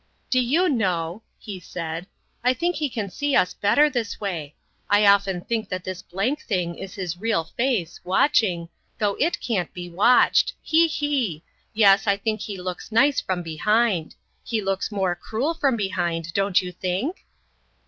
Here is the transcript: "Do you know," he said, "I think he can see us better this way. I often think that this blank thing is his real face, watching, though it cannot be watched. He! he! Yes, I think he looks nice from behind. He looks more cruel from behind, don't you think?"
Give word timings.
"Do 0.31 0.39
you 0.41 0.67
know," 0.67 1.21
he 1.37 1.59
said, 1.59 2.07
"I 2.43 2.55
think 2.55 2.75
he 2.77 2.89
can 2.89 3.11
see 3.11 3.35
us 3.35 3.53
better 3.53 3.87
this 3.87 4.19
way. 4.19 4.55
I 4.89 5.05
often 5.05 5.41
think 5.41 5.69
that 5.69 5.83
this 5.83 6.01
blank 6.01 6.41
thing 6.41 6.73
is 6.73 6.95
his 6.95 7.19
real 7.21 7.43
face, 7.43 7.99
watching, 8.03 8.69
though 8.97 9.13
it 9.19 9.39
cannot 9.39 9.75
be 9.75 9.91
watched. 9.91 10.53
He! 10.59 10.87
he! 10.87 11.43
Yes, 11.75 12.07
I 12.07 12.17
think 12.17 12.41
he 12.41 12.57
looks 12.57 12.91
nice 12.91 13.21
from 13.21 13.43
behind. 13.43 14.15
He 14.43 14.59
looks 14.59 14.91
more 14.91 15.15
cruel 15.15 15.53
from 15.53 15.77
behind, 15.77 16.33
don't 16.33 16.63
you 16.63 16.71
think?" 16.71 17.23